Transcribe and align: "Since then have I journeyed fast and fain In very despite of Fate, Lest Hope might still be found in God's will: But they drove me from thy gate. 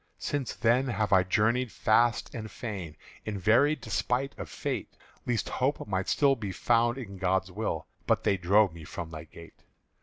"Since 0.17 0.55
then 0.55 0.87
have 0.87 1.13
I 1.13 1.21
journeyed 1.21 1.71
fast 1.71 2.33
and 2.33 2.49
fain 2.49 2.97
In 3.23 3.37
very 3.37 3.75
despite 3.75 4.33
of 4.39 4.49
Fate, 4.49 4.97
Lest 5.27 5.47
Hope 5.47 5.87
might 5.87 6.09
still 6.09 6.35
be 6.35 6.51
found 6.51 6.97
in 6.97 7.19
God's 7.19 7.51
will: 7.51 7.85
But 8.07 8.23
they 8.23 8.35
drove 8.37 8.73
me 8.73 8.83
from 8.83 9.11
thy 9.11 9.25
gate. 9.25 9.61